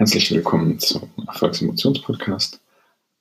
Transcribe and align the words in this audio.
Herzlich 0.00 0.30
willkommen 0.30 0.78
zum 0.78 1.10
Erfolgsemotionspodcast. 1.26 2.58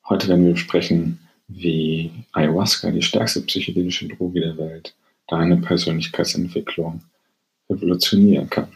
Heute 0.07 0.29
werden 0.29 0.45
wir 0.45 0.53
besprechen, 0.53 1.19
wie 1.49 2.09
Ayahuasca, 2.31 2.89
die 2.89 3.01
stärkste 3.01 3.41
psychedelische 3.41 4.07
Droge 4.07 4.39
der 4.39 4.57
Welt, 4.57 4.95
deine 5.27 5.57
Persönlichkeitsentwicklung 5.57 7.01
revolutionieren 7.69 8.49
kann. 8.49 8.69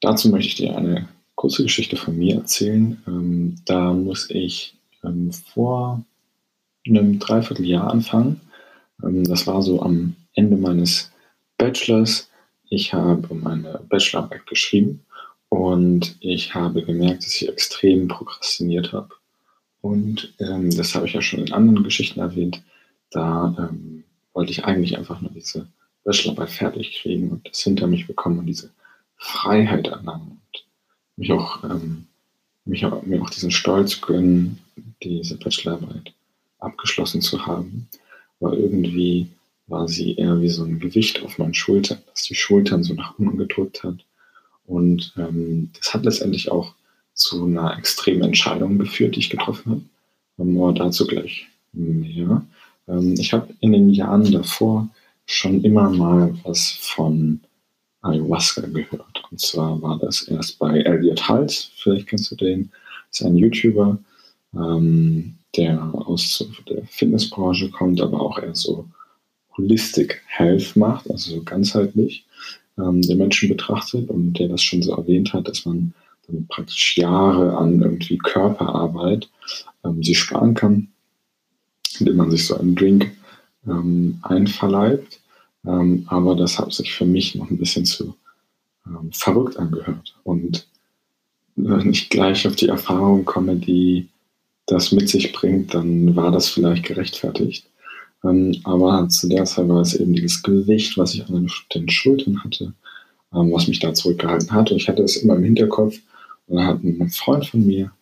Dazu 0.00 0.30
möchte 0.30 0.48
ich 0.48 0.56
dir 0.56 0.76
eine 0.76 1.08
kurze 1.36 1.62
Geschichte 1.62 1.94
von 1.94 2.18
mir 2.18 2.34
erzählen. 2.34 3.00
Ähm, 3.06 3.54
da 3.64 3.92
muss 3.92 4.28
ich 4.28 4.74
ähm, 5.04 5.30
vor 5.30 6.04
einem 6.84 7.20
Dreivierteljahr 7.20 7.88
anfangen. 7.88 8.40
Ähm, 9.04 9.22
das 9.22 9.46
war 9.46 9.62
so 9.62 9.80
am 9.80 10.16
Ende 10.34 10.56
meines 10.56 11.12
Bachelors. 11.56 12.28
Ich 12.68 12.92
habe 12.92 13.32
meine 13.32 13.80
Bachelorarbeit 13.88 14.44
geschrieben 14.48 15.04
und 15.58 16.14
ich 16.20 16.54
habe 16.54 16.84
gemerkt, 16.84 17.24
dass 17.24 17.34
ich 17.34 17.48
extrem 17.48 18.06
prokrastiniert 18.06 18.92
habe. 18.92 19.08
Und 19.80 20.32
ähm, 20.38 20.70
das 20.70 20.94
habe 20.94 21.08
ich 21.08 21.14
ja 21.14 21.20
schon 21.20 21.40
in 21.40 21.52
anderen 21.52 21.82
Geschichten 21.82 22.20
erwähnt. 22.20 22.62
Da 23.10 23.56
ähm, 23.58 24.04
wollte 24.34 24.52
ich 24.52 24.64
eigentlich 24.64 24.96
einfach 24.96 25.20
nur 25.20 25.32
diese 25.32 25.66
Bachelorarbeit 26.04 26.50
fertig 26.50 27.00
kriegen 27.02 27.30
und 27.30 27.48
das 27.48 27.60
hinter 27.60 27.88
mich 27.88 28.06
bekommen 28.06 28.38
und 28.38 28.46
diese 28.46 28.70
Freiheit 29.16 29.88
erlangen 29.88 30.38
und 30.52 30.64
mich 31.16 31.32
auch, 31.32 31.64
ähm, 31.64 32.06
mich 32.64 32.86
auch, 32.86 33.02
mir 33.02 33.20
auch 33.20 33.30
diesen 33.30 33.50
Stolz 33.50 34.00
gönnen, 34.00 34.60
diese 35.02 35.38
Bachelorarbeit 35.38 36.14
abgeschlossen 36.60 37.20
zu 37.20 37.46
haben. 37.46 37.88
Aber 38.38 38.56
irgendwie 38.56 39.26
war 39.66 39.88
sie 39.88 40.14
eher 40.14 40.40
wie 40.40 40.50
so 40.50 40.62
ein 40.62 40.78
Gewicht 40.78 41.24
auf 41.24 41.36
meinen 41.38 41.54
Schultern, 41.54 41.98
dass 42.12 42.22
die 42.22 42.36
Schultern 42.36 42.84
so 42.84 42.94
nach 42.94 43.18
unten 43.18 43.38
gedrückt 43.38 43.82
hat 43.82 44.04
und 44.68 45.14
ähm, 45.16 45.70
das 45.78 45.94
hat 45.94 46.04
letztendlich 46.04 46.52
auch 46.52 46.74
zu 47.14 47.44
einer 47.44 47.76
extremen 47.78 48.22
Entscheidung 48.22 48.78
geführt, 48.78 49.16
die 49.16 49.20
ich 49.20 49.30
getroffen 49.30 49.70
habe. 49.72 49.82
Aber 50.50 50.72
dazu 50.72 51.06
gleich 51.06 51.48
mehr. 51.72 52.46
Ähm, 52.86 53.14
ich 53.18 53.32
habe 53.32 53.52
in 53.60 53.72
den 53.72 53.88
Jahren 53.88 54.30
davor 54.30 54.88
schon 55.26 55.64
immer 55.64 55.90
mal 55.90 56.34
was 56.44 56.70
von 56.70 57.40
Ayahuasca 58.02 58.62
gehört. 58.66 59.24
Und 59.30 59.40
zwar 59.40 59.80
war 59.82 59.98
das 59.98 60.22
erst 60.22 60.58
bei 60.58 60.80
Elliot 60.80 61.28
Hals, 61.28 61.70
vielleicht 61.76 62.06
kennst 62.06 62.30
du 62.30 62.36
den, 62.36 62.70
das 63.10 63.20
ist 63.20 63.26
ein 63.26 63.36
YouTuber, 63.36 63.98
ähm, 64.54 65.34
der 65.56 65.82
aus 65.94 66.44
der 66.68 66.84
Fitnessbranche 66.86 67.70
kommt, 67.70 68.00
aber 68.00 68.20
auch 68.20 68.38
eher 68.38 68.54
so 68.54 68.86
Holistic 69.56 70.22
Health 70.26 70.76
macht, 70.76 71.10
also 71.10 71.36
so 71.36 71.42
ganzheitlich 71.42 72.24
ähm, 72.78 73.02
der 73.02 73.16
Menschen 73.16 73.48
betrachtet 73.48 74.08
und 74.08 74.34
der 74.34 74.48
das 74.48 74.62
schon 74.62 74.82
so 74.82 74.92
erwähnt 74.94 75.32
hat, 75.32 75.48
dass 75.48 75.64
man 75.64 75.92
dann 76.26 76.46
praktisch 76.46 76.96
Jahre 76.96 77.56
an 77.56 77.80
irgendwie 77.80 78.18
Körperarbeit 78.18 79.28
ähm, 79.84 80.02
sich 80.02 80.18
sparen 80.18 80.54
kann, 80.54 80.88
indem 81.98 82.16
man 82.16 82.30
sich 82.30 82.46
so 82.46 82.58
einen 82.58 82.74
Drink 82.74 83.10
ähm, 83.66 84.18
einverleibt. 84.22 85.20
Ähm, 85.66 86.04
aber 86.06 86.36
das 86.36 86.58
hat 86.58 86.72
sich 86.72 86.94
für 86.94 87.06
mich 87.06 87.34
noch 87.34 87.50
ein 87.50 87.58
bisschen 87.58 87.84
zu 87.84 88.14
ähm, 88.86 89.10
verrückt 89.12 89.56
angehört. 89.56 90.14
Und 90.22 90.66
wenn 91.56 91.90
ich 91.90 92.10
gleich 92.10 92.46
auf 92.46 92.56
die 92.56 92.68
Erfahrung 92.68 93.24
komme, 93.24 93.56
die 93.56 94.08
das 94.66 94.92
mit 94.92 95.08
sich 95.08 95.32
bringt, 95.32 95.74
dann 95.74 96.14
war 96.14 96.30
das 96.30 96.48
vielleicht 96.48 96.84
gerechtfertigt. 96.84 97.66
Ähm, 98.24 98.60
aber 98.64 99.08
zu 99.08 99.28
der 99.28 99.44
Zeit 99.44 99.68
war 99.68 99.80
es 99.80 99.94
eben 99.94 100.12
dieses 100.12 100.42
Gewicht, 100.42 100.96
was 100.98 101.14
ich 101.14 101.26
an 101.28 101.48
den 101.74 101.88
Schultern 101.88 102.42
hatte, 102.42 102.72
ähm, 103.32 103.52
was 103.52 103.68
mich 103.68 103.78
da 103.78 103.94
zurückgehalten 103.94 104.50
hat. 104.52 104.70
Und 104.70 104.78
ich 104.78 104.88
hatte 104.88 105.02
es 105.02 105.16
immer 105.16 105.36
im 105.36 105.44
Hinterkopf. 105.44 105.98
Und 106.46 106.56
da 106.56 106.64
hat 106.64 106.82
ein 106.82 107.10
Freund 107.10 107.46
von 107.46 107.66
mir 107.66 107.92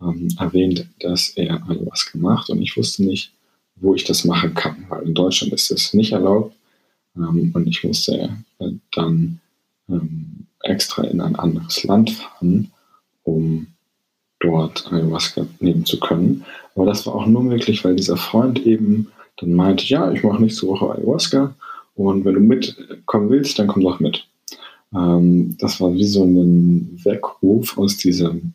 ähm, 0.00 0.28
erwähnt, 0.38 0.86
dass 1.00 1.30
er 1.30 1.62
Ayahuasca 1.68 2.18
macht. 2.18 2.50
Und 2.50 2.60
ich 2.60 2.76
wusste 2.76 3.04
nicht, 3.04 3.32
wo 3.76 3.94
ich 3.94 4.04
das 4.04 4.24
machen 4.24 4.54
kann, 4.54 4.84
weil 4.88 5.02
in 5.02 5.14
Deutschland 5.14 5.52
ist 5.52 5.70
das 5.70 5.94
nicht 5.94 6.12
erlaubt. 6.12 6.54
Und 7.14 7.66
ich 7.66 7.84
musste 7.84 8.30
äh, 8.58 8.70
dann 8.92 9.38
extra 10.62 11.04
in 11.04 11.20
ein 11.20 11.36
anderes 11.36 11.84
Land 11.84 12.10
fahren, 12.10 12.72
um 13.24 13.66
dort 14.40 14.90
Ayahuasca 14.90 15.46
nehmen 15.60 15.84
zu 15.84 16.00
können. 16.00 16.44
Aber 16.74 16.86
das 16.86 17.06
war 17.06 17.14
auch 17.14 17.26
nur 17.26 17.42
möglich, 17.42 17.84
weil 17.84 17.96
dieser 17.96 18.16
Freund 18.16 18.64
eben 18.66 19.08
dann 19.42 19.54
meinte, 19.54 19.84
ja, 19.84 20.10
ich 20.12 20.22
mache 20.22 20.42
nächste 20.42 20.66
Woche 20.68 20.94
Ayahuasca 20.94 21.54
und 21.94 22.24
wenn 22.24 22.34
du 22.34 22.40
mitkommen 22.40 23.30
willst, 23.30 23.58
dann 23.58 23.66
komm 23.66 23.82
doch 23.82 24.00
mit. 24.00 24.26
Ähm, 24.94 25.56
das 25.58 25.80
war 25.80 25.92
wie 25.92 26.04
so 26.04 26.24
ein 26.24 27.00
Weckruf 27.02 27.76
aus 27.76 27.96
diesem 27.96 28.54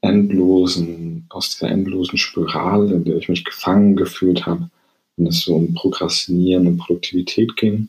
endlosen, 0.00 1.26
aus 1.30 1.50
dieser 1.50 1.70
endlosen 1.70 2.18
Spirale, 2.18 2.94
in 2.94 3.04
der 3.04 3.16
ich 3.16 3.28
mich 3.28 3.44
gefangen 3.44 3.96
gefühlt 3.96 4.46
habe, 4.46 4.68
wenn 5.16 5.26
es 5.26 5.42
so 5.42 5.54
um 5.54 5.74
Prokrastinieren 5.74 6.66
und 6.66 6.78
Produktivität 6.78 7.56
ging. 7.56 7.88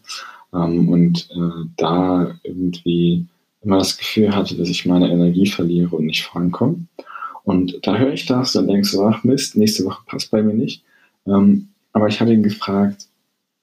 Ähm, 0.53 0.89
und 0.89 1.29
äh, 1.31 1.65
da 1.75 2.35
irgendwie 2.43 3.25
immer 3.63 3.79
das 3.79 3.97
Gefühl 3.97 4.35
hatte, 4.35 4.55
dass 4.55 4.69
ich 4.69 4.85
meine 4.85 5.09
Energie 5.09 5.47
verliere 5.47 5.95
und 5.95 6.05
nicht 6.05 6.23
vorankomme. 6.23 6.85
Und 7.43 7.79
da 7.83 7.97
höre 7.97 8.13
ich 8.13 8.25
das, 8.25 8.53
dann 8.53 8.67
denkst 8.67 8.91
du, 8.91 9.03
ach 9.03 9.23
Mist, 9.23 9.55
nächste 9.55 9.85
Woche 9.85 10.03
passt 10.05 10.31
bei 10.31 10.41
mir 10.41 10.53
nicht. 10.53 10.83
Ähm, 11.25 11.69
aber 11.97 12.08
ich 12.09 12.22
habe 12.22 12.31
ihn 12.31 12.44
gefragt, 12.44 13.08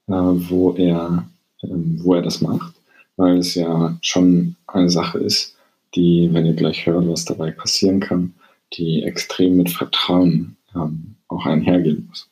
äh, 0.09 0.13
wo, 0.13 0.73
er, 0.73 1.25
ähm, 1.63 2.01
wo 2.03 2.15
er 2.15 2.23
das 2.23 2.41
macht, 2.41 2.75
weil 3.17 3.39
es 3.39 3.55
ja 3.55 3.97
schon 4.01 4.57
eine 4.67 4.91
Sache 4.91 5.19
ist, 5.21 5.57
die, 5.95 6.29
wenn 6.33 6.45
ihr 6.45 6.55
gleich 6.55 6.85
hört, 6.85 7.09
was 7.09 7.25
dabei 7.25 7.53
passieren 7.53 8.01
kann, 8.01 8.35
die 8.73 9.05
extrem 9.05 9.57
mit 9.57 9.71
Vertrauen 9.71 10.57
ähm, 10.75 11.15
auch 11.29 11.47
einhergehen 11.47 12.09
muss. 12.09 12.29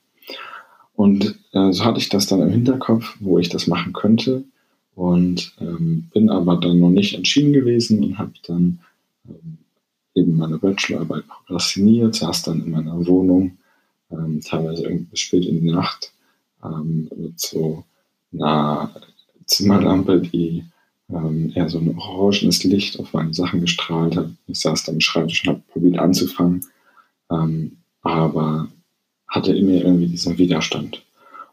Und 0.97 1.39
äh, 1.53 1.73
so 1.73 1.85
hatte 1.85 2.01
ich 2.01 2.09
das 2.09 2.27
dann 2.27 2.43
im 2.43 2.51
Hinterkopf, 2.51 3.17
wo 3.21 3.39
ich 3.39 3.49
das 3.49 3.69
machen 3.69 3.93
könnte 3.93 4.43
und 4.97 5.55
ähm, 5.61 6.09
bin 6.13 6.31
aber 6.31 6.57
dann 6.57 6.81
noch 6.81 6.91
nicht 6.91 7.15
entschieden 7.15 7.53
gewesen 7.53 8.03
und 8.03 8.19
habe 8.19 8.33
dann 8.49 8.81
ähm, 9.29 9.59
eben 10.17 10.37
meine 10.37 10.59
Bachelorarbeit 10.59 11.29
prokrastiniert, 11.29 12.17
saß 12.17 12.43
dann 12.43 12.65
in 12.65 12.73
meiner 12.73 13.07
Wohnung 13.07 13.57
ähm, 14.12 14.41
teilweise 14.41 14.84
irgendwie 14.84 15.17
spät 15.17 15.47
in 15.47 15.62
die 15.62 15.73
Nacht 15.73 16.12
ähm, 16.65 17.09
mit 17.17 17.41
so 17.41 17.84
einer 18.33 18.91
Zimmerlampe, 19.47 20.21
die 20.21 20.65
ähm, 21.11 21.53
eher 21.55 21.69
so 21.69 21.78
ein 21.78 21.97
orangenes 21.97 22.65
Licht 22.65 22.99
auf 22.99 23.12
meine 23.12 23.34
Sachen 23.34 23.61
gestrahlt 23.61 24.17
hat. 24.17 24.31
Ich 24.47 24.61
saß 24.61 24.84
dann 24.84 24.97
am 24.97 25.01
Schreibtisch 25.01 25.45
und 25.45 25.55
habe 25.55 25.62
probiert 25.72 25.99
anzufangen, 25.99 26.65
ähm, 27.31 27.78
aber 28.03 28.69
hatte 29.28 29.55
in 29.55 29.67
mir 29.67 29.84
irgendwie 29.84 30.09
diesen 30.09 30.39
Widerstand. 30.39 31.03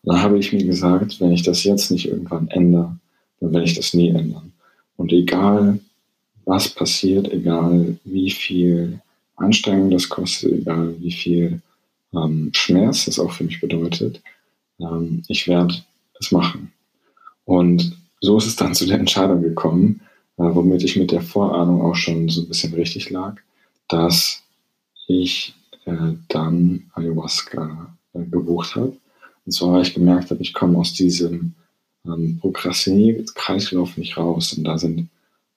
Und 0.03 0.13
dann 0.13 0.21
habe 0.21 0.37
ich 0.37 0.53
mir 0.53 0.63
gesagt, 0.63 1.19
wenn 1.19 1.31
ich 1.31 1.43
das 1.43 1.63
jetzt 1.63 1.91
nicht 1.91 2.07
irgendwann 2.07 2.47
ändere, 2.49 2.97
dann 3.39 3.53
werde 3.53 3.65
ich 3.65 3.75
das 3.75 3.93
nie 3.93 4.09
ändern. 4.09 4.53
Und 4.97 5.11
egal, 5.13 5.79
was 6.45 6.69
passiert, 6.69 7.31
egal 7.31 7.97
wie 8.03 8.31
viel 8.31 8.99
Anstrengung 9.35 9.91
das 9.91 10.09
kostet, 10.09 10.51
egal 10.51 10.95
wie 10.99 11.11
viel 11.11 11.61
ähm, 12.13 12.49
Schmerz 12.53 13.05
das 13.05 13.19
auch 13.19 13.31
für 13.31 13.43
mich 13.43 13.61
bedeutet, 13.61 14.21
ähm, 14.79 15.23
ich 15.27 15.47
werde 15.47 15.75
es 16.19 16.31
machen. 16.31 16.71
Und 17.45 17.97
so 18.21 18.37
ist 18.37 18.47
es 18.47 18.55
dann 18.55 18.73
zu 18.73 18.85
der 18.85 18.99
Entscheidung 18.99 19.41
gekommen, 19.41 20.01
äh, 20.37 20.43
womit 20.43 20.83
ich 20.83 20.95
mit 20.95 21.11
der 21.11 21.21
Vorahnung 21.21 21.81
auch 21.81 21.95
schon 21.95 22.29
so 22.29 22.41
ein 22.41 22.47
bisschen 22.47 22.73
richtig 22.73 23.09
lag, 23.09 23.35
dass 23.87 24.43
ich 25.07 25.55
äh, 25.85 26.13
dann 26.27 26.91
Ayahuasca 26.93 27.95
äh, 28.13 28.23
gebucht 28.25 28.75
habe. 28.75 28.97
Und 29.45 29.51
zwar, 29.51 29.73
weil 29.73 29.81
ich 29.83 29.93
gemerkt 29.93 30.31
habe, 30.31 30.41
ich 30.41 30.53
komme 30.53 30.77
aus 30.77 30.93
diesem 30.93 31.53
ähm, 32.05 32.39
Prokrastinier-Kreislauf 32.39 33.97
nicht 33.97 34.17
raus. 34.17 34.53
Und 34.53 34.63
da 34.65 34.77
sind 34.77 35.09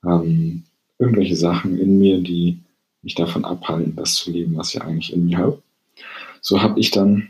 ähm, 0.05 0.65
irgendwelche 0.99 1.37
Sachen 1.37 1.79
in 1.79 1.99
mir, 1.99 2.21
die 2.21 2.59
mich 3.03 3.15
davon 3.15 3.45
abhalten, 3.45 3.97
das 3.97 4.15
zu 4.15 4.31
leben, 4.31 4.57
was 4.57 4.75
ich 4.75 4.81
eigentlich 4.81 5.13
in 5.13 5.27
mir 5.27 5.39
habe 5.39 5.63
so 6.43 6.61
habe 6.61 6.79
ich 6.79 6.91
dann 6.91 7.29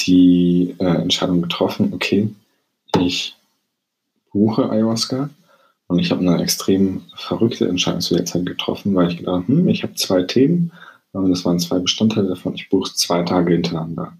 die 0.00 0.74
äh, 0.78 0.84
Entscheidung 0.84 1.42
getroffen, 1.42 1.92
okay, 1.92 2.28
ich 2.98 3.36
buche 4.32 4.70
Ayahuasca 4.70 5.30
und 5.86 5.98
ich 5.98 6.10
habe 6.10 6.22
eine 6.22 6.42
extrem 6.42 7.02
verrückte 7.14 7.68
Entscheidung 7.68 8.00
zu 8.00 8.14
der 8.14 8.24
Zeit 8.24 8.46
getroffen, 8.46 8.94
weil 8.94 9.10
ich 9.10 9.18
gedacht 9.18 9.46
hm, 9.46 9.68
ich 9.68 9.82
habe 9.82 9.94
zwei 9.94 10.22
Themen 10.22 10.72
und 11.12 11.30
das 11.30 11.44
waren 11.44 11.58
zwei 11.58 11.78
Bestandteile 11.78 12.28
davon, 12.28 12.54
ich 12.54 12.68
buche 12.68 12.92
zwei 12.94 13.22
Tage 13.22 13.52
hintereinander. 13.52 14.14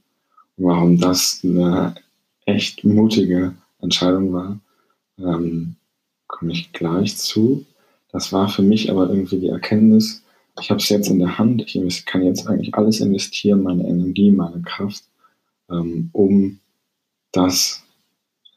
Und 0.56 0.64
warum 0.64 1.00
das 1.00 1.40
eine 1.42 1.94
echt 2.44 2.84
mutige 2.84 3.54
Entscheidung 3.80 4.32
war, 4.32 4.58
ähm, 5.18 5.76
komme 6.26 6.52
ich 6.52 6.72
gleich 6.72 7.16
zu. 7.16 7.64
Das 8.12 8.32
war 8.32 8.48
für 8.48 8.62
mich 8.62 8.90
aber 8.90 9.08
irgendwie 9.08 9.38
die 9.38 9.48
Erkenntnis, 9.48 10.22
ich 10.60 10.70
habe 10.70 10.80
es 10.80 10.88
jetzt 10.88 11.08
in 11.08 11.18
der 11.18 11.38
Hand, 11.38 11.62
ich 11.62 12.06
kann 12.06 12.22
jetzt 12.22 12.46
eigentlich 12.46 12.74
alles 12.74 13.00
investieren, 13.00 13.62
meine 13.62 13.86
Energie, 13.86 14.30
meine 14.30 14.62
Kraft, 14.62 15.04
ähm, 15.70 16.10
um 16.12 16.60
das 17.32 17.82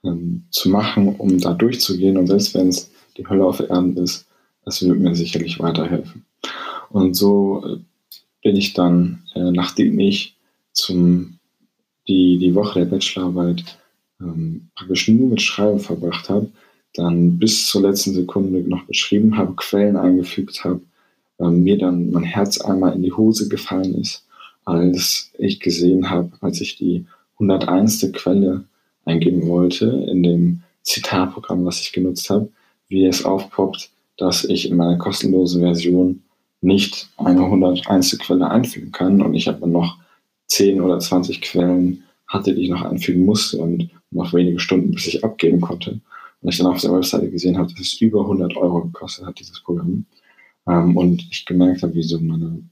ähm, 0.04 0.44
zu 0.52 0.70
machen, 0.70 1.16
um 1.16 1.40
da 1.40 1.54
durchzugehen. 1.54 2.18
Und 2.18 2.28
selbst 2.28 2.54
wenn 2.54 2.70
es 2.70 2.92
die 3.18 3.28
Hölle 3.28 3.46
auf 3.46 3.60
Erden 3.60 3.98
ist, 3.98 4.26
es 4.66 4.82
wird 4.82 5.00
mir 5.00 5.16
sicherlich 5.16 5.60
weiterhelfen. 5.60 6.26
Und 6.90 7.16
so 7.16 7.64
äh, 7.66 7.78
bin 8.44 8.56
ich 8.56 8.74
dann, 8.74 9.24
äh, 9.36 9.52
nachdem 9.52 10.00
ich 10.00 10.36
zum, 10.74 11.40
die, 12.08 12.38
die 12.38 12.56
Woche 12.56 12.80
der 12.80 12.86
Bachelorarbeit 12.86 13.78
ähm, 14.20 14.70
praktisch 14.76 15.08
nur 15.08 15.30
mit 15.30 15.42
Schreiben 15.42 15.80
verbracht 15.80 16.30
habe, 16.30 16.50
dann 16.94 17.40
bis 17.40 17.68
zur 17.68 17.84
letzten 17.84 18.14
Sekunde 18.14 18.60
noch 18.68 18.84
beschrieben 18.86 19.38
habe, 19.38 19.56
Quellen 19.56 19.96
eingefügt 19.96 20.64
habe, 20.64 20.82
mir 21.50 21.78
dann 21.78 22.12
mein 22.12 22.24
Herz 22.24 22.62
einmal 22.62 22.94
in 22.94 23.02
die 23.02 23.14
Hose 23.14 23.50
gefallen 23.50 23.96
ist, 23.96 24.26
als 24.66 25.32
ich 25.38 25.60
gesehen 25.60 26.10
habe, 26.10 26.32
als 26.42 26.62
ich 26.62 26.78
die 26.78 27.06
101. 27.40 28.12
Quelle 28.14 28.66
eingeben 29.06 29.48
wollte 29.48 29.88
in 30.10 30.22
dem 30.22 30.64
Zitatprogramm, 30.84 31.66
was 31.66 31.82
ich 31.82 31.94
genutzt 31.94 32.30
habe, 32.30 32.50
wie 32.88 33.06
es 33.06 33.26
aufpoppt, 33.26 33.90
dass 34.18 34.44
ich 34.44 34.70
in 34.70 34.78
meiner 34.78 34.98
kostenlosen 34.98 35.62
Version 35.62 36.22
nicht 36.62 37.10
eine 37.18 37.44
101. 37.44 38.20
Quelle 38.20 38.50
einfügen 38.50 38.92
kann 38.92 39.22
und 39.22 39.34
ich 39.34 39.50
aber 39.50 39.66
noch 39.66 39.98
10 40.48 40.82
oder 40.82 41.00
20 41.00 41.42
Quellen 41.42 42.04
hatte, 42.28 42.54
die 42.54 42.64
ich 42.64 42.70
noch 42.70 42.84
einfügen 42.84 43.26
musste 43.26 43.58
und 43.58 43.90
noch 44.12 44.34
wenige 44.34 44.60
Stunden, 44.60 44.92
bis 44.92 45.08
ich 45.08 45.24
abgeben 45.24 45.62
konnte. 45.62 46.00
Und 46.42 46.50
ich 46.50 46.58
dann 46.58 46.68
auf 46.68 46.82
der 46.82 46.94
Webseite 46.94 47.30
gesehen 47.30 47.58
habe, 47.58 47.72
dass 47.72 47.80
es 47.80 48.02
über 48.02 48.22
100 48.22 48.56
Euro 48.58 48.82
gekostet 48.82 49.26
hat, 49.26 49.40
dieses 49.40 49.62
Programm. 49.62 50.06
Ähm, 50.68 50.98
und 50.98 51.26
ich 51.32 51.46
gemerkt 51.46 51.84
habe, 51.84 51.96
wie 51.96 52.04
so 52.04 52.20
meine 52.20 52.64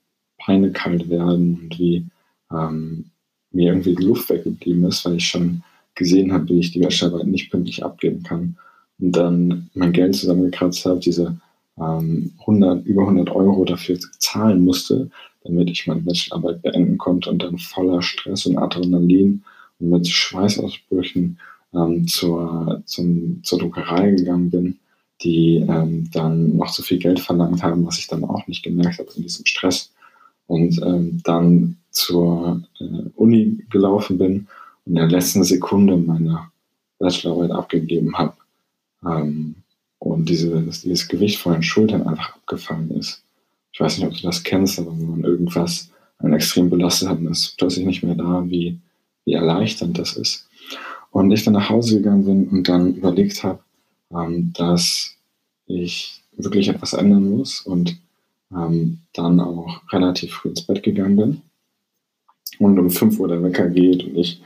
Beine 0.45 0.71
kalt 0.71 1.09
werden 1.09 1.59
und 1.61 1.79
wie 1.79 2.05
ähm, 2.51 3.05
mir 3.51 3.71
irgendwie 3.71 3.95
die 3.95 4.03
Luft 4.03 4.29
weggeblieben 4.29 4.85
ist, 4.85 5.05
weil 5.05 5.15
ich 5.15 5.27
schon 5.27 5.63
gesehen 5.95 6.31
habe, 6.31 6.49
wie 6.49 6.59
ich 6.59 6.71
die 6.71 6.79
Bachelorarbeit 6.79 7.27
nicht 7.27 7.51
pünktlich 7.51 7.83
abgeben 7.83 8.23
kann. 8.23 8.57
Und 8.99 9.11
dann 9.13 9.69
mein 9.73 9.93
Geld 9.93 10.15
zusammengekratzt 10.15 10.85
habe, 10.85 10.99
diese 10.99 11.37
ähm, 11.77 12.33
100, 12.41 12.85
über 12.85 13.03
100 13.03 13.29
Euro 13.31 13.65
dafür 13.65 13.97
zahlen 14.19 14.63
musste, 14.63 15.09
damit 15.43 15.69
ich 15.69 15.87
meine 15.87 16.01
Bachelorarbeit 16.01 16.61
beenden 16.61 16.97
konnte 16.97 17.29
und 17.29 17.41
dann 17.41 17.57
voller 17.57 18.01
Stress 18.01 18.45
und 18.45 18.57
Adrenalin 18.57 19.43
und 19.79 19.89
mit 19.89 20.07
Schweißausbrüchen 20.07 21.39
ähm, 21.73 22.07
zur, 22.07 22.81
zum, 22.85 23.41
zur 23.43 23.59
Druckerei 23.59 24.11
gegangen 24.11 24.49
bin, 24.49 24.79
die 25.21 25.65
ähm, 25.67 26.09
dann 26.11 26.55
noch 26.55 26.69
so 26.69 26.81
viel 26.83 26.99
Geld 26.99 27.19
verlangt 27.19 27.61
haben, 27.61 27.85
was 27.85 27.99
ich 27.99 28.07
dann 28.07 28.23
auch 28.23 28.47
nicht 28.47 28.63
gemerkt 28.63 28.99
habe 28.99 29.09
in 29.15 29.23
diesem 29.23 29.45
Stress. 29.45 29.91
Und 30.47 30.81
ähm, 30.81 31.21
dann 31.23 31.77
zur 31.91 32.63
äh, 32.79 33.09
Uni 33.15 33.65
gelaufen 33.69 34.17
bin 34.17 34.47
und 34.85 34.93
in 34.93 34.95
der 34.95 35.07
letzten 35.07 35.43
Sekunde 35.43 35.97
meine 35.97 36.49
Bachelorarbeit 36.99 37.51
abgegeben 37.51 38.17
habe. 38.17 38.33
Ähm, 39.05 39.55
und 39.99 40.29
diese, 40.29 40.61
dieses 40.61 41.07
Gewicht 41.07 41.39
von 41.39 41.53
den 41.53 41.63
Schultern 41.63 42.07
einfach 42.07 42.35
abgefallen 42.35 42.91
ist. 42.91 43.21
Ich 43.73 43.79
weiß 43.79 43.97
nicht, 43.97 44.07
ob 44.07 44.13
du 44.13 44.21
das 44.23 44.43
kennst, 44.43 44.79
aber 44.79 44.91
wenn 44.91 45.09
man 45.09 45.23
irgendwas 45.23 45.89
einen 46.17 46.33
extrem 46.33 46.69
belastet 46.69 47.09
hat 47.09 47.19
und 47.19 47.27
ist 47.27 47.57
plötzlich 47.57 47.85
nicht 47.85 48.03
mehr 48.03 48.15
da, 48.15 48.43
wie, 48.47 48.79
wie 49.25 49.33
erleichternd 49.33 49.97
das 49.97 50.15
ist. 50.15 50.47
Und 51.11 51.31
ich 51.31 51.43
dann 51.43 51.53
nach 51.53 51.69
Hause 51.69 51.97
gegangen 51.97 52.25
bin 52.25 52.47
und 52.47 52.69
dann 52.69 52.95
überlegt 52.95 53.43
habe, 53.43 53.59
ähm, 54.11 54.53
dass 54.53 55.15
ich 55.65 56.23
wirklich 56.33 56.69
etwas 56.69 56.93
ändern 56.93 57.29
muss 57.29 57.61
und 57.61 57.97
ähm, 58.51 58.99
dann 59.13 59.39
auch 59.39 59.81
relativ 59.91 60.33
früh 60.33 60.49
ins 60.49 60.63
Bett 60.63 60.83
gegangen 60.83 61.15
bin. 61.15 61.41
Und 62.59 62.79
um 62.79 62.89
5 62.89 63.19
Uhr 63.19 63.27
der 63.27 63.43
Wecker 63.43 63.69
geht 63.69 64.03
und 64.03 64.17
ich 64.17 64.41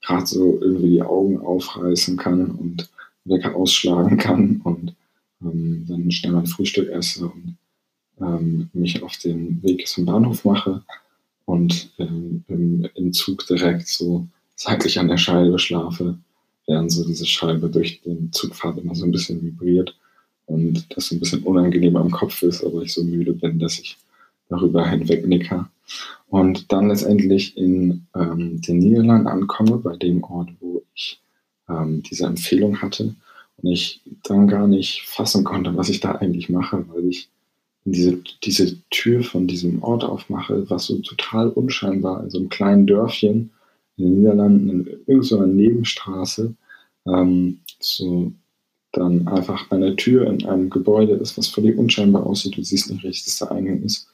gerade 0.00 0.26
so 0.26 0.58
irgendwie 0.60 0.90
die 0.90 1.02
Augen 1.02 1.38
aufreißen 1.38 2.16
kann 2.16 2.50
und 2.50 2.88
Wecker 3.24 3.54
ausschlagen 3.54 4.16
kann 4.18 4.60
und 4.64 4.94
ähm, 5.42 5.84
dann 5.88 6.10
schnell 6.10 6.32
mein 6.32 6.46
Frühstück 6.46 6.88
esse 6.88 7.26
und 7.26 7.56
ähm, 8.20 8.70
mich 8.72 9.02
auf 9.02 9.16
den 9.18 9.62
Weg 9.62 9.86
zum 9.86 10.06
Bahnhof 10.06 10.44
mache 10.44 10.82
und 11.44 11.90
ähm, 11.98 12.44
im, 12.48 12.88
im, 12.94 13.12
Zug 13.12 13.46
direkt 13.46 13.88
so 13.88 14.26
seitlich 14.54 14.98
an 14.98 15.08
der 15.08 15.18
Scheibe 15.18 15.58
schlafe, 15.58 16.18
während 16.68 16.92
so 16.92 17.04
diese 17.04 17.26
Scheibe 17.26 17.68
durch 17.68 18.00
den 18.02 18.30
Zugfahrt 18.30 18.78
immer 18.78 18.94
so 18.94 19.04
ein 19.04 19.10
bisschen 19.10 19.42
vibriert 19.42 19.96
und 20.46 20.86
das 20.94 21.08
so 21.08 21.16
ein 21.16 21.20
bisschen 21.20 21.42
unangenehm 21.42 21.96
am 21.96 22.10
Kopf 22.10 22.42
ist, 22.42 22.62
aber 22.62 22.82
ich 22.82 22.92
so 22.92 23.02
müde 23.02 23.32
bin, 23.32 23.58
dass 23.58 23.78
ich 23.78 23.96
darüber 24.48 24.88
hinweg 24.88 25.26
nicke. 25.26 25.66
Und 26.28 26.70
dann 26.70 26.88
letztendlich 26.88 27.56
in 27.56 28.06
ähm, 28.14 28.60
den 28.60 28.78
Niederlanden 28.78 29.26
ankomme, 29.26 29.78
bei 29.78 29.96
dem 29.96 30.22
Ort, 30.22 30.50
wo 30.60 30.82
ich 30.94 31.20
ähm, 31.68 32.02
diese 32.02 32.26
Empfehlung 32.26 32.80
hatte. 32.80 33.14
Und 33.56 33.70
ich 33.70 34.02
dann 34.24 34.46
gar 34.46 34.68
nicht 34.68 35.02
fassen 35.06 35.44
konnte, 35.44 35.76
was 35.76 35.88
ich 35.88 36.00
da 36.00 36.12
eigentlich 36.12 36.50
mache, 36.50 36.84
weil 36.92 37.06
ich 37.06 37.28
diese, 37.84 38.20
diese 38.44 38.76
Tür 38.90 39.24
von 39.24 39.46
diesem 39.46 39.82
Ort 39.82 40.04
aufmache, 40.04 40.68
was 40.68 40.84
so 40.84 40.98
total 40.98 41.48
unscheinbar 41.48 42.22
in 42.22 42.30
so 42.30 42.38
einem 42.38 42.50
kleinen 42.50 42.86
Dörfchen 42.86 43.50
in 43.98 44.04
den 44.04 44.18
Niederlanden, 44.18 44.68
in 44.68 44.86
irgendeiner 45.06 45.46
Nebenstraße, 45.46 46.54
ähm, 47.06 47.60
so 47.80 48.32
dann 48.92 49.28
einfach 49.28 49.70
eine 49.70 49.96
Tür 49.96 50.26
in 50.26 50.46
einem 50.46 50.70
Gebäude 50.70 51.14
ist, 51.14 51.36
was 51.36 51.48
völlig 51.48 51.76
unscheinbar 51.76 52.26
aussieht. 52.26 52.56
Du 52.56 52.62
siehst 52.62 52.90
nicht 52.90 53.04
richtig, 53.04 53.26
dass 53.26 53.38
da 53.38 53.46
Eingang 53.54 53.82
ist. 53.82 54.08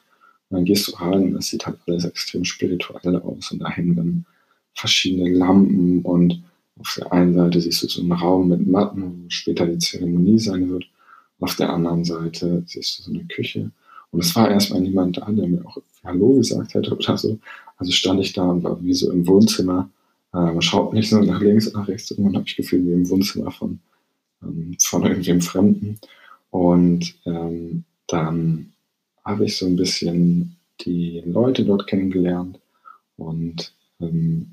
Und 0.49 0.57
dann 0.57 0.65
gehst 0.65 0.87
du 0.87 0.95
rein 0.97 1.23
und 1.23 1.33
das 1.33 1.47
sieht 1.47 1.65
halt 1.65 1.77
alles 1.87 2.05
extrem 2.05 2.43
spirituell 2.43 3.15
aus. 3.17 3.51
Und 3.51 3.59
da 3.59 3.69
hängen 3.69 3.95
dann 3.95 4.25
verschiedene 4.73 5.29
Lampen 5.29 6.01
und 6.01 6.43
auf 6.79 6.95
der 6.97 7.11
einen 7.13 7.33
Seite 7.33 7.61
siehst 7.61 7.83
du 7.83 7.87
so 7.87 8.01
einen 8.01 8.11
Raum 8.11 8.49
mit 8.49 8.67
Matten, 8.67 9.23
wo 9.23 9.29
später 9.29 9.65
die 9.65 9.77
Zeremonie 9.77 10.39
sein 10.39 10.69
wird. 10.69 10.85
Auf 11.39 11.55
der 11.55 11.71
anderen 11.71 12.03
Seite 12.03 12.63
siehst 12.65 12.99
du 12.99 13.03
so 13.03 13.11
eine 13.11 13.23
Küche. 13.25 13.71
Und 14.11 14.23
es 14.23 14.35
war 14.35 14.49
erstmal 14.49 14.81
niemand 14.81 15.17
da, 15.17 15.31
der 15.31 15.47
mir 15.47 15.65
auch 15.65 15.77
Hallo 16.03 16.35
gesagt 16.35 16.73
hätte 16.73 16.95
oder 16.95 17.17
so. 17.17 17.39
Also 17.77 17.91
stand 17.91 18.21
ich 18.21 18.33
da 18.33 18.43
und 18.49 18.63
war 18.63 18.81
wie 18.83 18.93
so 18.93 19.11
im 19.11 19.27
Wohnzimmer. 19.27 19.89
Äh, 20.33 20.37
man 20.37 20.61
schaut 20.61 20.93
nicht 20.93 21.09
so 21.09 21.19
nach 21.19 21.41
links 21.41 21.67
und 21.67 21.75
nach 21.75 21.87
rechts. 21.87 22.11
Irgendwann 22.11 22.35
habe 22.35 22.47
ich 22.47 22.55
gefühlt 22.55 22.85
wie 22.85 22.93
im 22.93 23.09
Wohnzimmer 23.09 23.51
von, 23.51 23.79
ähm, 24.43 24.75
von 24.79 25.03
irgendwem 25.03 25.41
Fremden. 25.41 25.99
Und 26.51 27.15
ähm, 27.25 27.83
dann 28.07 28.73
habe 29.23 29.45
ich 29.45 29.57
so 29.57 29.65
ein 29.65 29.75
bisschen 29.75 30.55
die 30.81 31.21
Leute 31.25 31.65
dort 31.65 31.87
kennengelernt 31.87 32.59
und 33.17 33.73
ähm, 33.99 34.51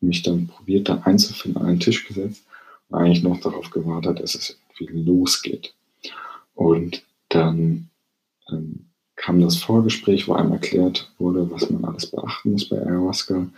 mich 0.00 0.22
dann 0.22 0.46
probiert, 0.46 0.88
da 0.88 1.00
einzufinden, 1.04 1.60
an 1.60 1.68
einen 1.68 1.80
Tisch 1.80 2.06
gesetzt 2.06 2.44
und 2.88 2.98
eigentlich 2.98 3.22
noch 3.22 3.40
darauf 3.40 3.70
gewartet, 3.70 4.20
dass 4.20 4.34
es 4.34 4.58
irgendwie 4.78 5.02
losgeht. 5.02 5.74
Und 6.54 7.02
dann 7.28 7.90
ähm, 8.50 8.85
kam 9.26 9.40
das 9.40 9.56
Vorgespräch, 9.56 10.28
wo 10.28 10.34
einem 10.34 10.52
erklärt 10.52 11.10
wurde, 11.18 11.50
was 11.50 11.68
man 11.68 11.84
alles 11.84 12.06
beachten 12.06 12.52
muss 12.52 12.68
bei 12.68 12.80
Ayahuasca. 12.80 13.48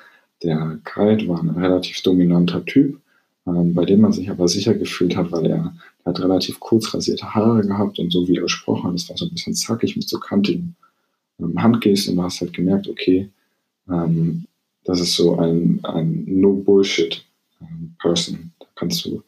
Der 0.43 0.79
Guide 0.83 1.29
war 1.29 1.43
ein 1.43 1.51
relativ 1.51 2.01
dominanter 2.01 2.65
Typ, 2.65 2.99
ähm, 3.47 3.75
bei 3.75 3.85
dem 3.85 4.01
man 4.01 4.13
sich 4.13 4.31
aber 4.31 4.49
sicher 4.49 4.73
gefühlt 4.73 5.15
hat, 5.15 5.31
weil 5.31 5.45
er, 5.45 5.75
hat 6.07 6.21
relativ 6.21 6.59
kurz 6.59 6.95
rasierte 6.95 7.35
Haare 7.35 7.61
gehabt 7.61 7.99
und 7.99 8.11
so 8.11 8.27
wie 8.27 8.37
er 8.37 8.45
gesprochen 8.45 8.85
hat, 8.85 8.95
das 8.95 9.11
war 9.11 9.19
so 9.19 9.27
ein 9.27 9.31
bisschen 9.31 9.53
zackig 9.53 9.95
mit 9.95 10.09
so 10.09 10.19
kantigen 10.19 10.75
ähm, 11.39 11.63
Handgesten 11.63 12.13
und 12.13 12.17
du 12.17 12.23
hast 12.23 12.41
halt 12.41 12.55
gemerkt, 12.55 12.89
okay, 12.89 13.29
ähm, 13.91 14.47
das 14.85 15.01
ist 15.01 15.17
so 15.17 15.37
ein, 15.37 15.81
ein 15.83 16.25
No-Bullshit-Person. 16.27 18.37
Ähm, 18.37 18.53
da 18.59 18.67
kannst 18.75 19.05
du, 19.05 19.23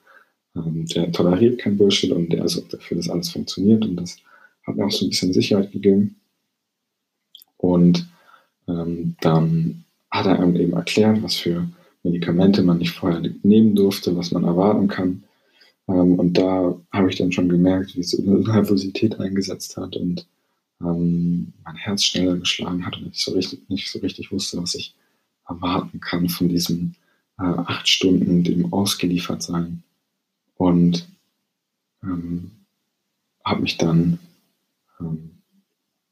ähm, 0.56 0.86
der 0.86 1.12
toleriert 1.12 1.60
kein 1.60 1.76
Bullshit 1.76 2.12
und 2.12 2.32
der 2.32 2.46
ist 2.46 2.56
auch 2.56 2.68
dafür, 2.68 2.96
dass 2.96 3.10
alles 3.10 3.28
funktioniert 3.28 3.84
und 3.84 3.96
das 3.96 4.16
hat 4.66 4.76
mir 4.76 4.86
auch 4.86 4.90
so 4.90 5.04
ein 5.04 5.10
bisschen 5.10 5.34
Sicherheit 5.34 5.70
gegeben. 5.70 6.16
Und 7.60 8.08
ähm, 8.68 9.16
dann 9.20 9.84
hat 10.10 10.26
er 10.26 10.40
einem 10.40 10.56
eben 10.56 10.72
erklärt, 10.72 11.22
was 11.22 11.36
für 11.36 11.68
Medikamente 12.02 12.62
man 12.62 12.78
nicht 12.78 12.92
vorher 12.92 13.22
nehmen 13.42 13.74
durfte, 13.74 14.16
was 14.16 14.32
man 14.32 14.44
erwarten 14.44 14.88
kann. 14.88 15.24
Ähm, 15.88 16.18
und 16.18 16.38
da 16.38 16.74
habe 16.92 17.10
ich 17.10 17.16
dann 17.16 17.32
schon 17.32 17.48
gemerkt, 17.48 17.94
wie 17.96 18.22
eine 18.22 18.40
Nervosität 18.40 19.20
eingesetzt 19.20 19.76
hat 19.76 19.96
und 19.96 20.26
ähm, 20.80 21.52
mein 21.64 21.76
Herz 21.76 22.04
schneller 22.04 22.36
geschlagen 22.36 22.86
hat 22.86 22.96
und 22.96 23.08
ich 23.08 23.22
so 23.22 23.32
richtig, 23.32 23.68
nicht 23.68 23.90
so 23.90 23.98
richtig 23.98 24.32
wusste, 24.32 24.60
was 24.62 24.74
ich 24.74 24.94
erwarten 25.46 26.00
kann 26.00 26.28
von 26.28 26.48
diesen 26.48 26.96
äh, 27.38 27.42
acht 27.42 27.88
Stunden 27.88 28.44
dem 28.44 28.72
ausgeliefert 28.72 29.42
sein. 29.42 29.82
Und 30.56 31.08
ähm, 32.02 32.52
habe 33.44 33.62
mich 33.62 33.76
dann, 33.76 34.18
ähm, 35.00 35.29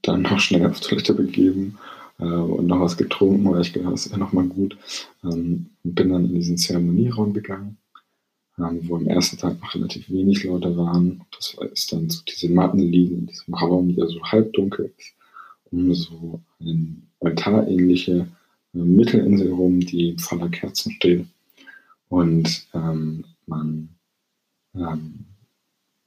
dann 0.08 0.22
noch 0.22 0.40
schnell 0.40 0.66
auf 0.66 0.80
Toilette 0.80 1.14
begeben 1.14 1.78
äh, 2.18 2.24
und 2.24 2.66
noch 2.66 2.80
was 2.80 2.96
getrunken, 2.96 3.50
weil 3.50 3.60
ich 3.60 3.72
gedacht, 3.72 3.92
das 3.92 4.06
ist 4.06 4.12
ja 4.12 4.18
nochmal 4.18 4.46
gut. 4.46 4.76
Ähm, 5.24 5.66
bin 5.84 6.10
dann 6.10 6.26
in 6.26 6.34
diesen 6.34 6.58
Zeremonieraum 6.58 7.32
gegangen, 7.32 7.78
ähm, 8.58 8.80
wo 8.84 8.96
am 8.96 9.06
ersten 9.06 9.38
Tag 9.38 9.60
noch 9.60 9.74
relativ 9.74 10.10
wenig 10.10 10.44
Leute 10.44 10.76
waren. 10.76 11.22
Das 11.36 11.56
ist 11.72 11.92
dann 11.92 12.10
so 12.10 12.22
diese 12.28 12.52
Matten 12.52 12.80
liegen 12.80 13.18
in 13.18 13.26
diesem 13.26 13.54
Raum, 13.54 13.94
der 13.94 14.08
so 14.08 14.22
halbdunkel 14.22 14.92
ist, 14.96 15.14
um 15.70 15.94
so 15.94 16.40
eine 16.60 16.96
altarähnliche 17.20 18.26
Mittelinsel 18.72 19.52
rum, 19.52 19.80
die 19.80 20.16
voller 20.18 20.48
Kerzen 20.48 20.92
steht. 20.92 21.26
Und 22.08 22.66
ähm, 22.74 23.24
man 23.46 23.88
ähm, 24.74 25.26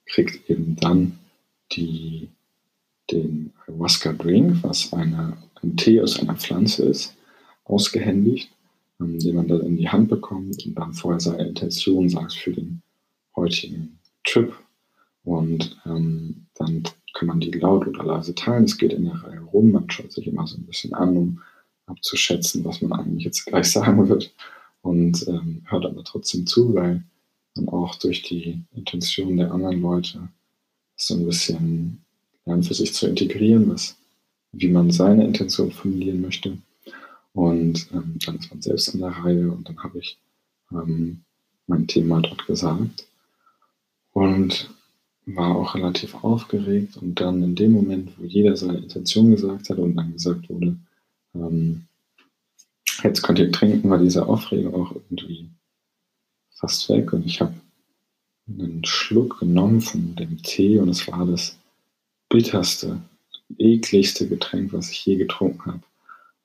kriegt 0.05 0.49
eben 0.49 0.75
dann 0.75 1.19
die, 1.71 2.29
den 3.11 3.40
Ayahuasca 3.81 4.13
Drink, 4.13 4.63
was 4.63 4.93
eine, 4.93 5.37
ein 5.63 5.75
Tee 5.75 6.01
aus 6.01 6.19
einer 6.19 6.35
Pflanze 6.35 6.85
ist, 6.85 7.15
ausgehändigt, 7.65 8.51
ähm, 8.99 9.17
den 9.17 9.35
man 9.35 9.47
dann 9.47 9.61
in 9.61 9.77
die 9.77 9.89
Hand 9.89 10.09
bekommt 10.09 10.63
und 10.65 10.75
dann 10.75 10.93
vorher 10.93 11.19
seine 11.19 11.47
Intention 11.47 12.07
sagt 12.07 12.33
für 12.33 12.51
den 12.51 12.83
heutigen 13.35 13.99
Trip. 14.23 14.53
Und 15.23 15.77
ähm, 15.85 16.45
dann 16.55 16.83
kann 17.13 17.27
man 17.27 17.39
die 17.39 17.51
laut 17.51 17.87
oder 17.87 18.03
leise 18.03 18.35
teilen. 18.35 18.65
Es 18.65 18.77
geht 18.77 18.93
in 18.93 19.05
der 19.05 19.15
Reihe 19.15 19.41
rum. 19.41 19.71
Man 19.71 19.89
schaut 19.89 20.11
sich 20.11 20.27
immer 20.27 20.45
so 20.45 20.57
ein 20.57 20.65
bisschen 20.65 20.93
an, 20.93 21.17
um 21.17 21.41
abzuschätzen, 21.87 22.63
was 22.63 22.81
man 22.81 22.93
eigentlich 22.93 23.25
jetzt 23.25 23.45
gleich 23.45 23.65
sagen 23.71 24.07
wird. 24.09 24.31
Und 24.81 25.27
ähm, 25.27 25.63
hört 25.65 25.85
aber 25.85 26.03
trotzdem 26.03 26.45
zu, 26.45 26.75
weil 26.75 27.03
man 27.55 27.67
auch 27.69 27.95
durch 27.95 28.21
die 28.21 28.61
Intention 28.75 29.37
der 29.37 29.51
anderen 29.51 29.81
Leute 29.81 30.29
so 30.95 31.15
ein 31.15 31.25
bisschen 31.25 32.03
für 32.45 32.73
sich 32.73 32.93
zu 32.93 33.07
integrieren, 33.07 33.69
was, 33.69 33.95
wie 34.51 34.67
man 34.67 34.91
seine 34.91 35.25
Intention 35.25 35.71
formulieren 35.71 36.21
möchte. 36.21 36.57
Und 37.33 37.87
ähm, 37.93 38.17
dann 38.25 38.37
ist 38.37 38.49
man 38.51 38.61
selbst 38.61 38.93
an 38.93 39.01
der 39.01 39.09
Reihe 39.09 39.51
und 39.51 39.67
dann 39.67 39.81
habe 39.83 39.99
ich 39.99 40.17
ähm, 40.71 41.21
mein 41.67 41.87
Thema 41.87 42.21
dort 42.21 42.45
gesagt. 42.45 43.07
Und 44.13 44.69
war 45.25 45.55
auch 45.55 45.75
relativ 45.75 46.15
aufgeregt 46.23 46.97
und 46.97 47.19
dann 47.21 47.43
in 47.43 47.55
dem 47.55 47.71
Moment, 47.71 48.11
wo 48.17 48.25
jeder 48.25 48.57
seine 48.57 48.79
Intention 48.79 49.31
gesagt 49.31 49.69
hat 49.69 49.77
und 49.77 49.95
dann 49.95 50.13
gesagt 50.13 50.49
wurde, 50.49 50.75
ähm, 51.35 51.83
jetzt 53.03 53.21
könnt 53.21 53.39
ihr 53.39 53.51
trinken, 53.51 53.89
war 53.89 53.99
diese 53.99 54.25
Aufregung 54.25 54.73
auch 54.73 54.91
irgendwie 54.91 55.47
fast 56.49 56.89
weg 56.89 57.13
und 57.13 57.25
ich 57.25 57.39
habe 57.39 57.53
einen 58.47 58.83
Schluck 58.83 59.39
genommen 59.39 59.81
von 59.81 60.15
dem 60.15 60.41
Tee 60.41 60.79
und 60.79 60.89
es 60.89 61.07
war 61.07 61.25
das 61.25 61.57
bitterste, 62.31 63.01
ekligste 63.57 64.27
Getränk, 64.27 64.73
was 64.73 64.89
ich 64.89 65.05
je 65.05 65.17
getrunken 65.17 65.73
habe. 65.73 65.83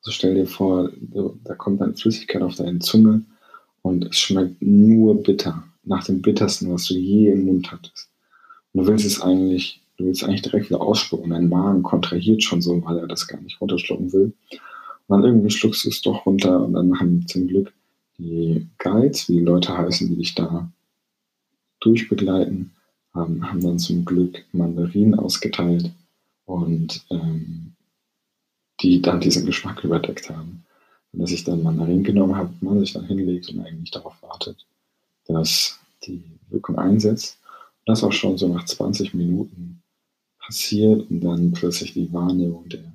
Also 0.00 0.10
stell 0.10 0.34
dir 0.34 0.46
vor, 0.46 0.90
da 1.44 1.54
kommt 1.54 1.80
eine 1.80 1.94
Flüssigkeit 1.94 2.42
auf 2.42 2.56
deine 2.56 2.80
Zunge 2.80 3.22
und 3.82 4.04
es 4.04 4.18
schmeckt 4.18 4.60
nur 4.60 5.22
bitter, 5.22 5.62
nach 5.84 6.04
dem 6.04 6.20
bittersten, 6.20 6.72
was 6.72 6.86
du 6.86 6.94
je 6.94 7.30
im 7.30 7.46
Mund 7.46 7.70
hattest. 7.70 8.10
Und 8.72 8.82
du 8.82 8.88
willst 8.88 9.06
es 9.06 9.20
eigentlich, 9.20 9.80
du 9.96 10.06
willst 10.06 10.24
eigentlich 10.24 10.42
direkt 10.42 10.68
wieder 10.68 10.80
ausspucken. 10.80 11.30
Dein 11.30 11.48
Magen 11.48 11.84
kontrahiert 11.84 12.42
schon 12.42 12.60
so, 12.60 12.84
weil 12.84 12.98
er 12.98 13.06
das 13.06 13.28
gar 13.28 13.40
nicht 13.40 13.60
runterschlucken 13.60 14.12
will. 14.12 14.32
Und 14.50 14.60
dann 15.08 15.24
irgendwie 15.24 15.50
schluckst 15.50 15.84
du 15.84 15.88
es 15.88 16.02
doch 16.02 16.26
runter 16.26 16.64
und 16.64 16.72
dann 16.72 16.98
haben 16.98 17.26
zum 17.28 17.46
Glück 17.46 17.72
die 18.18 18.66
Guides, 18.78 19.28
wie 19.28 19.34
die 19.34 19.44
Leute 19.44 19.76
heißen, 19.76 20.08
die 20.08 20.16
dich 20.16 20.34
da 20.34 20.68
durchbegleiten, 21.80 22.72
ähm, 23.16 23.48
haben 23.48 23.60
dann 23.60 23.78
zum 23.78 24.04
Glück 24.04 24.44
Mandarinen 24.52 25.18
ausgeteilt 25.18 25.90
und 26.44 27.04
ähm, 27.10 27.72
die 28.80 29.00
dann 29.00 29.20
diesen 29.20 29.46
Geschmack 29.46 29.82
überdeckt 29.84 30.28
haben. 30.30 30.64
Und 31.12 31.20
dass 31.20 31.30
ich 31.30 31.44
dann 31.44 31.62
Mandarinen 31.62 32.04
genommen 32.04 32.36
habe, 32.36 32.52
man 32.60 32.80
sich 32.80 32.92
dann 32.92 33.06
hinlegt 33.06 33.48
und 33.48 33.60
eigentlich 33.60 33.90
darauf 33.90 34.20
wartet, 34.22 34.66
dass 35.26 35.78
die 36.04 36.22
Wirkung 36.50 36.78
einsetzt 36.78 37.38
das 37.86 38.02
auch 38.02 38.12
schon 38.12 38.36
so 38.36 38.48
nach 38.48 38.64
20 38.64 39.14
Minuten 39.14 39.82
passiert 40.38 41.08
und 41.08 41.20
dann 41.20 41.52
plötzlich 41.52 41.94
die 41.94 42.12
Wahrnehmung 42.12 42.68
der 42.68 42.92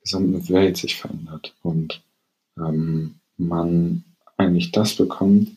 gesamten 0.00 0.48
Welt 0.48 0.76
sich 0.76 0.96
verändert 0.96 1.54
und 1.62 2.02
ähm, 2.56 3.16
man 3.36 4.04
eigentlich 4.36 4.72
das 4.72 4.94
bekommt, 4.94 5.50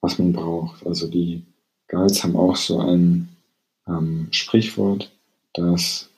was 0.00 0.18
man 0.18 0.32
braucht. 0.32 0.86
Also 0.86 1.08
die 1.08 1.42
Guides 1.88 2.24
haben 2.24 2.36
auch 2.36 2.56
so 2.56 2.80
ein 2.80 3.28
ähm, 3.88 4.28
Sprichwort, 4.30 5.10
dass 5.54 6.08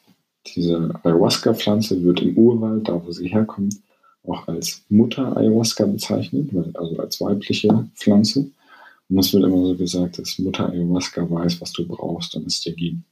diese 0.47 0.95
Ayahuasca-Pflanze 1.03 2.03
wird 2.03 2.23
im 2.23 2.37
Urwald, 2.37 2.89
da 2.89 3.05
wo 3.05 3.11
sie 3.13 3.29
herkommt, 3.29 3.77
auch 4.27 4.47
als 4.49 4.83
Mutter 4.89 5.37
Ayahuasca 5.37 5.87
bezeichnet, 5.87 6.51
also 6.75 6.99
als 6.99 7.21
weibliche 7.21 7.89
Pflanze. 7.95 8.51
Und 9.09 9.19
es 9.19 9.33
wird 9.33 9.45
immer 9.45 9.65
so 9.65 9.77
gesagt, 9.77 10.19
dass 10.19 10.39
Mutter 10.39 10.69
Ayahuasca 10.69 11.29
weiß, 11.29 11.61
was 11.61 11.73
du 11.73 11.87
brauchst 11.87 12.35
und 12.35 12.47
es 12.47 12.61
dir 12.61 12.75
gibt. 12.75 13.03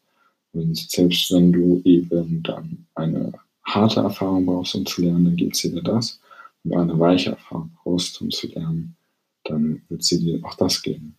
Und 0.53 0.77
selbst 0.77 1.33
wenn 1.33 1.53
du 1.53 1.83
eben 1.85 2.43
dann 2.43 2.87
eine 2.95 3.33
harte 3.65 4.01
Erfahrung 4.01 4.47
brauchst, 4.47 4.75
um 4.75 4.87
zu 4.87 5.03
lernen, 5.03 5.25
dann 5.25 5.37
gibt 5.37 5.57
sie 5.57 5.71
dir 5.71 5.83
das. 5.83 6.21
Und 6.65 6.77
eine 6.77 6.99
weiche 6.99 7.31
Erfahrung 7.31 7.71
brauchst, 7.83 8.21
um 8.21 8.31
zu 8.31 8.49
lernen, 8.49 8.97
dann 9.45 9.83
wird 9.89 10.05
sie 10.05 10.21
dir 10.21 10.45
auch 10.45 10.55
das 10.55 10.83
geben. 10.83 11.17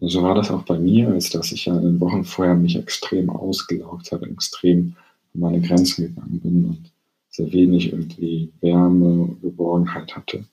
So 0.00 0.22
war 0.22 0.34
das 0.34 0.50
auch 0.50 0.62
bei 0.62 0.78
mir, 0.78 1.08
als 1.08 1.28
dass 1.28 1.52
ich 1.52 1.66
ja 1.66 1.76
in 1.76 1.82
den 1.82 2.00
Wochen 2.00 2.24
vorher 2.24 2.54
mich 2.54 2.76
extrem 2.76 3.28
ausgelaugt 3.28 4.12
habe, 4.12 4.30
extrem 4.30 4.94
an 5.34 5.40
meine 5.40 5.60
Grenzen 5.60 6.06
gegangen 6.06 6.40
bin 6.40 6.64
und 6.64 6.90
sehr 7.28 7.52
wenig 7.52 7.92
irgendwie 7.92 8.50
Wärme 8.60 9.36
Geborgenheit 9.42 10.16
hatte. 10.16 10.44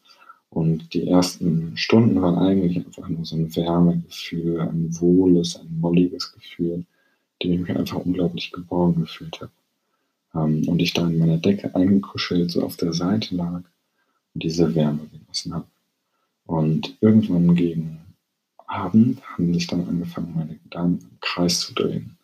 Und 0.50 0.94
die 0.94 1.08
ersten 1.08 1.78
Stunden 1.78 2.22
waren 2.22 2.38
eigentlich 2.38 2.78
einfach 2.78 3.08
nur 3.08 3.26
so 3.26 3.36
ein 3.36 3.56
Wärmegefühl, 3.56 4.60
ein 4.62 4.90
wohles, 5.00 5.58
ein 5.58 5.80
molliges 5.80 6.34
Gefühl, 6.34 6.86
dem 7.42 7.52
ich 7.54 7.60
mich 7.60 7.78
einfach 7.78 7.98
unglaublich 7.98 8.52
geborgen 8.52 9.02
gefühlt 9.02 9.40
habe. 9.40 9.52
Ähm, 10.36 10.68
und 10.68 10.82
ich 10.82 10.94
da 10.94 11.08
in 11.08 11.20
meiner 11.20 11.38
Decke 11.38 11.74
eingekuschelt, 11.74 12.52
so 12.52 12.64
auf 12.64 12.76
der 12.78 12.94
Seite 12.94 13.36
lag 13.36 13.62
und 14.34 14.44
diese 14.44 14.74
Wärme 14.76 15.08
genossen 15.12 15.54
habe. 15.54 15.68
Und 16.46 16.98
irgendwann 17.02 17.56
gegen 17.56 18.07
Abend 18.68 19.22
haben 19.24 19.54
sich 19.54 19.66
dann 19.66 19.88
angefangen, 19.88 20.34
meine 20.36 20.56
Gedanken 20.56 21.08
im 21.10 21.20
Kreis 21.22 21.62
zu 21.62 21.74
drehen. 21.74 22.18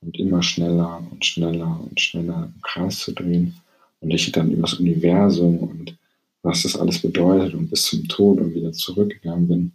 Und 0.00 0.18
immer 0.18 0.42
schneller 0.42 1.02
und 1.10 1.24
schneller 1.24 1.80
und 1.80 2.00
schneller 2.00 2.50
im 2.54 2.62
Kreis 2.62 2.98
zu 2.98 3.12
drehen. 3.12 3.54
Und 4.00 4.10
ich 4.10 4.30
dann 4.32 4.50
über 4.50 4.62
das 4.62 4.74
Universum 4.74 5.58
und 5.58 5.96
was 6.42 6.62
das 6.62 6.76
alles 6.76 7.00
bedeutet 7.00 7.54
und 7.54 7.70
bis 7.70 7.84
zum 7.84 8.06
Tod 8.08 8.38
und 8.40 8.54
wieder 8.54 8.72
zurückgegangen 8.72 9.48
bin. 9.48 9.72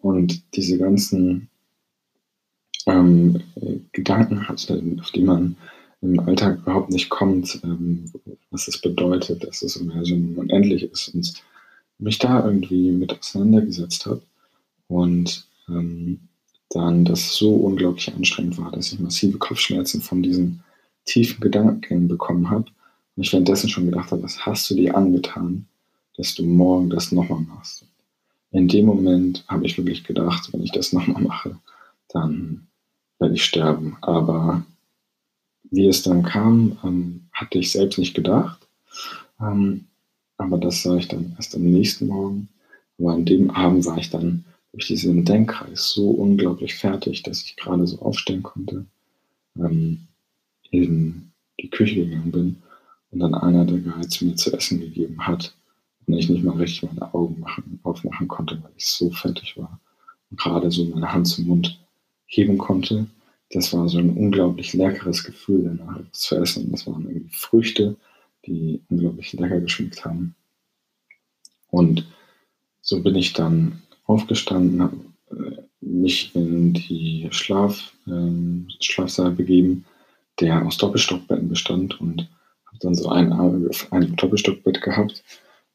Und 0.00 0.42
diese 0.54 0.78
ganzen 0.78 1.48
ähm, 2.86 3.42
Gedanken 3.92 4.48
hatte, 4.48 4.82
auf 5.00 5.10
die 5.10 5.22
man 5.22 5.56
im 6.02 6.20
Alltag 6.20 6.58
überhaupt 6.58 6.90
nicht 6.90 7.08
kommt, 7.08 7.60
ähm, 7.64 8.12
was 8.50 8.68
es 8.68 8.80
bedeutet, 8.80 9.42
dass 9.44 9.60
das 9.60 9.76
Universum 9.76 10.36
unendlich 10.36 10.84
ist 10.84 11.08
und 11.08 11.32
mich 11.98 12.18
da 12.18 12.44
irgendwie 12.44 12.92
mit 12.92 13.18
auseinandergesetzt 13.18 14.06
habe 14.06 14.22
und 14.94 15.46
ähm, 15.68 16.20
dann 16.70 17.04
das 17.04 17.34
so 17.34 17.54
unglaublich 17.54 18.12
anstrengend 18.14 18.58
war, 18.58 18.72
dass 18.72 18.92
ich 18.92 18.98
massive 18.98 19.38
Kopfschmerzen 19.38 20.00
von 20.00 20.22
diesen 20.22 20.62
tiefen 21.04 21.40
Gedankengängen 21.40 22.08
bekommen 22.08 22.50
habe 22.50 22.66
und 23.16 23.22
ich 23.22 23.32
währenddessen 23.32 23.68
schon 23.68 23.86
gedacht 23.86 24.10
habe, 24.10 24.22
was 24.22 24.44
hast 24.44 24.68
du 24.70 24.74
dir 24.74 24.96
angetan? 24.96 25.66
dass 26.16 26.34
du 26.34 26.44
morgen 26.44 26.90
das 26.90 27.12
nochmal 27.12 27.40
machst. 27.40 27.86
In 28.50 28.68
dem 28.68 28.86
Moment 28.86 29.44
habe 29.48 29.66
ich 29.66 29.76
wirklich 29.76 30.04
gedacht, 30.04 30.52
wenn 30.52 30.62
ich 30.62 30.72
das 30.72 30.92
nochmal 30.92 31.22
mache, 31.22 31.58
dann 32.08 32.68
werde 33.18 33.34
ich 33.34 33.44
sterben. 33.44 33.96
Aber 34.00 34.64
wie 35.70 35.86
es 35.86 36.02
dann 36.02 36.22
kam, 36.22 36.78
ähm, 36.84 37.26
hatte 37.32 37.58
ich 37.58 37.72
selbst 37.72 37.98
nicht 37.98 38.14
gedacht. 38.14 38.66
Ähm, 39.40 39.86
aber 40.36 40.58
das 40.58 40.82
sah 40.82 40.96
ich 40.96 41.08
dann 41.08 41.34
erst 41.36 41.54
am 41.56 41.62
nächsten 41.62 42.06
Morgen. 42.06 42.48
Aber 42.98 43.12
an 43.12 43.24
dem 43.24 43.50
Abend 43.50 43.84
war 43.86 43.98
ich 43.98 44.10
dann 44.10 44.44
durch 44.74 44.88
diesen 44.88 45.24
Denkkreis 45.24 45.90
so 45.90 46.10
unglaublich 46.10 46.74
fertig, 46.74 47.22
dass 47.22 47.42
ich 47.42 47.54
gerade 47.54 47.86
so 47.86 48.00
aufstehen 48.00 48.42
konnte, 48.42 48.84
ähm, 49.56 50.08
in 50.70 51.30
die 51.60 51.70
Küche 51.70 51.94
gegangen 51.94 52.32
bin 52.32 52.62
und 53.12 53.20
dann 53.20 53.36
einer 53.36 53.64
der 53.64 53.78
Guides 53.78 54.20
mir 54.20 54.34
zu 54.34 54.52
essen 54.52 54.80
gegeben 54.80 55.24
hat 55.24 55.54
und 56.06 56.14
ich 56.14 56.28
nicht 56.28 56.42
mal 56.42 56.56
richtig 56.56 56.82
meine 56.92 57.14
Augen 57.14 57.38
machen, 57.38 57.78
aufmachen 57.84 58.26
konnte, 58.26 58.60
weil 58.64 58.72
ich 58.76 58.88
so 58.88 59.10
fertig 59.10 59.56
war. 59.56 59.78
Und 60.30 60.40
gerade 60.40 60.68
so 60.72 60.84
meine 60.86 61.12
Hand 61.12 61.28
zum 61.28 61.46
Mund 61.46 61.78
heben 62.26 62.58
konnte. 62.58 63.06
Das 63.52 63.72
war 63.72 63.88
so 63.88 63.98
ein 63.98 64.16
unglaublich 64.16 64.72
leckeres 64.72 65.22
Gefühl, 65.22 65.76
danach 65.78 66.00
etwas 66.00 66.18
zu 66.18 66.36
essen. 66.36 66.72
Das 66.72 66.84
waren 66.88 67.06
irgendwie 67.08 67.30
Früchte, 67.30 67.94
die 68.44 68.80
unglaublich 68.88 69.32
lecker 69.34 69.60
geschmeckt 69.60 70.04
haben. 70.04 70.34
Und 71.70 72.08
so 72.80 73.00
bin 73.00 73.14
ich 73.14 73.34
dann 73.34 73.83
aufgestanden, 74.04 74.82
habe 74.82 74.96
äh, 75.30 75.62
mich 75.80 76.34
in 76.34 76.72
die 76.72 77.28
Schlaf, 77.30 77.92
äh, 78.06 78.72
Schlafsaal 78.80 79.32
begeben, 79.32 79.84
der 80.40 80.64
aus 80.66 80.76
Doppelstockbetten 80.78 81.48
bestand 81.48 82.00
und 82.00 82.28
habe 82.66 82.78
dann 82.80 82.94
so 82.94 83.08
ein, 83.08 83.32
ein 83.90 84.16
Doppelstockbett 84.16 84.82
gehabt 84.82 85.22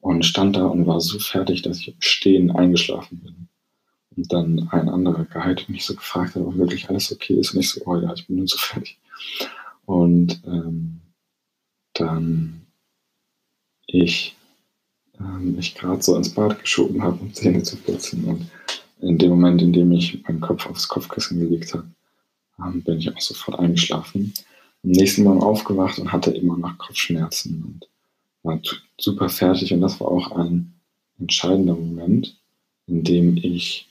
und 0.02 0.26
stand 0.26 0.56
da 0.56 0.66
und 0.66 0.88
war 0.88 1.02
so 1.02 1.20
fertig, 1.20 1.62
dass 1.62 1.80
ich 1.80 1.96
stehen 2.00 2.52
eingeschlafen 2.52 3.20
bin. 3.20 3.48
Und 4.16 4.34
dann 4.34 4.68
ein 4.72 4.90
anderer 4.90 5.26
Guide 5.26 5.64
mich 5.68 5.86
so 5.86 5.96
gefragt 5.96 6.36
hat, 6.36 6.44
ob 6.44 6.58
wirklich 6.58 6.90
alles 6.90 7.12
okay 7.12 7.36
ist. 7.36 7.54
Und 7.54 7.62
ich 7.62 7.70
so, 7.70 7.82
oh 7.86 7.96
ja, 7.98 8.14
ich 8.14 8.28
bin 8.28 8.38
nun 8.38 8.48
so 8.48 8.58
fertig. 8.58 8.98
Und 9.86 10.42
ähm, 10.46 11.02
dann 11.94 12.66
ich 13.92 14.36
ähm, 15.20 15.56
mich 15.56 15.76
gerade 15.76 16.02
so 16.02 16.16
ins 16.16 16.30
Bad 16.30 16.60
geschoben 16.60 17.02
habe, 17.02 17.20
um 17.22 17.34
Zähne 17.34 17.64
zu 17.64 17.76
putzen. 17.78 18.24
Und 18.26 18.50
in 19.02 19.18
dem 19.18 19.30
Moment, 19.30 19.62
in 19.62 19.74
dem 19.74 19.92
ich 19.92 20.22
meinen 20.24 20.42
Kopf 20.42 20.66
aufs 20.66 20.88
Kopfkissen 20.88 21.40
gelegt 21.40 21.74
habe, 21.74 21.90
ähm, 22.60 22.84
bin 22.84 23.00
ich 23.00 23.14
auch 23.14 23.22
sofort 23.22 23.60
eingeschlafen. 23.60 24.34
am 24.84 24.92
nächsten 24.92 25.24
Morgen 25.24 25.42
aufgewacht 25.42 26.00
und 26.00 26.12
hatte 26.12 26.32
immer 26.32 26.58
noch 26.58 26.78
Kopfschmerzen 26.78 27.64
und 27.64 27.90
war 28.44 28.62
super 29.00 29.30
fertig. 29.30 29.74
Und 29.74 29.82
das 29.82 30.00
war 30.00 30.08
auch 30.08 30.32
ein 30.32 30.74
entscheidender 31.20 31.76
Moment, 31.76 32.38
in 32.88 33.04
dem 33.04 33.38
ich 33.38 33.90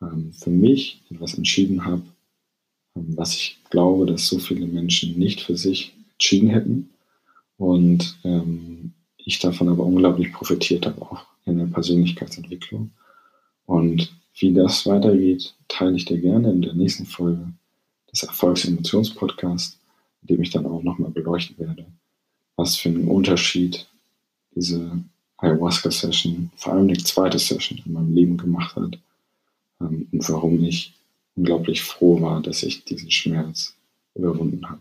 ähm, 0.00 0.32
für 0.32 0.50
mich 0.50 1.02
etwas 1.10 1.34
entschieden 1.34 1.84
habe, 1.84 2.02
ähm, 2.96 3.16
was 3.16 3.34
ich 3.34 3.58
glaube, 3.70 4.06
dass 4.06 4.28
so 4.28 4.38
viele 4.38 4.66
Menschen 4.66 5.18
nicht 5.18 5.40
für 5.40 5.56
sich 5.56 5.94
entschieden 6.12 6.50
hätten. 6.50 6.90
Und 7.56 8.18
ähm, 8.24 8.92
ich 9.28 9.38
davon 9.38 9.68
aber 9.68 9.84
unglaublich 9.84 10.32
profitiert 10.32 10.86
habe, 10.86 11.02
auch 11.02 11.26
in 11.44 11.58
der 11.58 11.66
Persönlichkeitsentwicklung. 11.66 12.90
Und 13.66 14.10
wie 14.38 14.54
das 14.54 14.86
weitergeht, 14.86 15.54
teile 15.68 15.96
ich 15.96 16.06
dir 16.06 16.18
gerne 16.18 16.50
in 16.50 16.62
der 16.62 16.72
nächsten 16.72 17.04
Folge 17.04 17.52
des 18.10 18.22
Erfolgs-Emotions-Podcasts, 18.22 19.78
in 20.22 20.28
dem 20.28 20.42
ich 20.42 20.50
dann 20.50 20.64
auch 20.64 20.82
nochmal 20.82 21.10
beleuchten 21.10 21.58
werde, 21.58 21.84
was 22.56 22.76
für 22.76 22.88
einen 22.88 23.06
Unterschied 23.06 23.86
diese 24.54 25.04
Ayahuasca-Session, 25.36 26.50
vor 26.56 26.72
allem 26.72 26.88
die 26.88 27.04
zweite 27.04 27.38
Session 27.38 27.82
in 27.84 27.92
meinem 27.92 28.14
Leben 28.14 28.38
gemacht 28.38 28.76
hat 28.76 28.98
ähm, 29.82 30.08
und 30.10 30.28
warum 30.30 30.64
ich 30.64 30.94
unglaublich 31.36 31.82
froh 31.82 32.18
war, 32.22 32.40
dass 32.40 32.62
ich 32.62 32.82
diesen 32.84 33.10
Schmerz 33.10 33.74
überwunden 34.14 34.68
habe. 34.68 34.80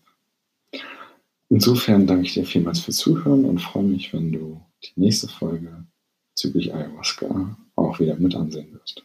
Insofern 1.49 2.07
danke 2.07 2.25
ich 2.25 2.33
dir 2.33 2.45
vielmals 2.45 2.79
fürs 2.79 2.97
Zuhören 2.97 3.45
und 3.45 3.59
freue 3.59 3.83
mich, 3.83 4.11
wenn 4.13 4.31
du 4.31 4.61
die 4.83 4.99
nächste 4.99 5.27
Folge 5.27 5.85
bezüglich 6.33 6.73
Ayahuasca 6.73 7.57
auch 7.75 7.99
wieder 7.99 8.15
mit 8.17 8.35
ansehen 8.35 8.73
wirst, 8.73 9.03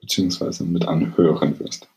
beziehungsweise 0.00 0.64
mit 0.64 0.86
anhören 0.86 1.58
wirst. 1.58 1.88